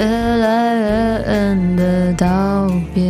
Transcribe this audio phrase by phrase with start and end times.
[0.00, 0.86] 越来越
[1.30, 3.02] 远的道别。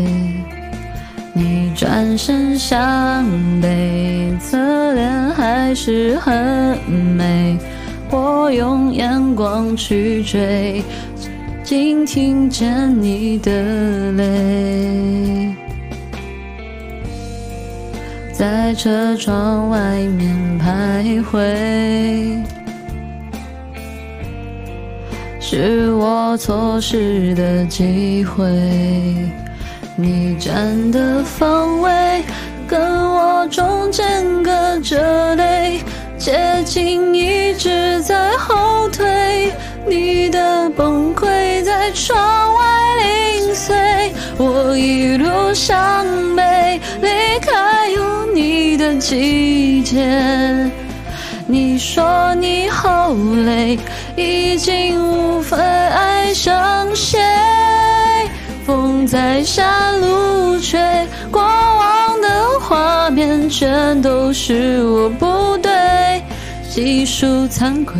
[1.33, 3.25] 你转身向
[3.63, 7.57] 背，侧脸还是很美。
[8.11, 10.83] 我用眼光去追，
[11.63, 13.53] 竟听见你的
[14.13, 15.55] 泪，
[18.33, 19.79] 在车窗外
[20.19, 22.43] 面徘徊，
[25.53, 28.47] 是我错失的机会。
[29.97, 32.23] 你站的方位
[32.69, 35.81] 跟我中间隔着泪。
[36.17, 39.53] 接近一直在后退，
[39.89, 47.09] 你的崩溃在窗外零碎，我一路向北，离
[47.41, 50.71] 开有你的季节。
[51.51, 53.13] 你说你好
[53.45, 53.77] 累，
[54.15, 57.19] 已经无法爱上谁，
[58.65, 60.79] 风在山路吹，
[61.29, 62.29] 过往的
[62.61, 66.23] 画面全都是我不对。
[66.69, 67.97] 细数惭愧，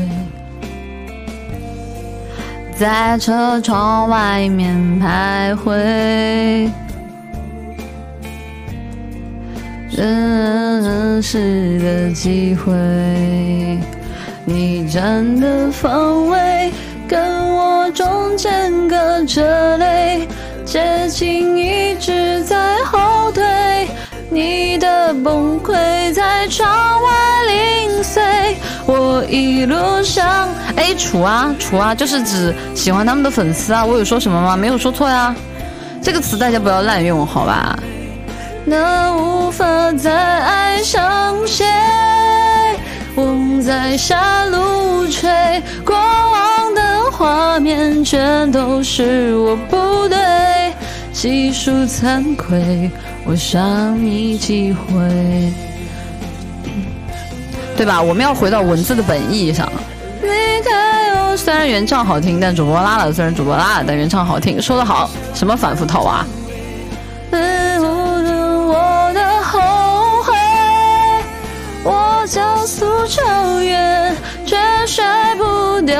[2.79, 6.71] 在车窗外面徘徊，
[11.21, 12.73] 认识的机会，
[14.47, 16.73] 你站的方位
[17.07, 20.27] 跟我中间隔着泪，
[20.65, 23.45] 接近一直在后退，
[24.31, 25.75] 你的崩溃
[26.15, 26.67] 在窗
[27.03, 27.11] 外
[27.45, 28.23] 零碎。
[28.87, 33.85] 我一路上，哎，楚啊楚啊，就是指喜欢他们的粉丝啊。
[33.85, 34.57] 我有说什么吗？
[34.57, 35.37] 没有说错呀。
[36.01, 37.79] 这个词大家不要滥用，好吧？
[38.71, 41.67] 那无法再爱上谁？
[43.17, 45.29] 风在下路吹，
[45.85, 50.73] 过往的画面全都是我不对，
[51.13, 52.89] 细数惭愧，
[53.25, 55.53] 我伤你几回。
[57.77, 58.01] 对吧？
[58.01, 59.69] 我们要回到文字的本意上。
[60.23, 60.29] 离
[60.63, 64.63] 开我虽然原唱好听，但主播拉了；虽然主播拉了，但原唱好听。
[64.63, 66.25] 说得好，什么反复套娃？
[66.25, 66.40] 我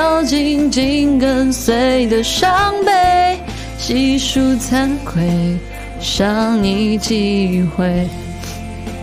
[0.01, 3.39] 要紧紧跟随的伤悲。
[3.77, 5.23] 细数惭愧，
[6.01, 8.09] 伤你几回。